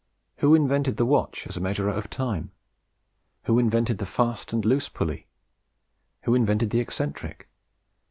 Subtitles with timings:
[0.37, 2.49] Who invented the watch as a measurer of time?
[3.43, 5.27] Who invented the fast and loose pulley?
[6.23, 7.47] Who invented the eccentric?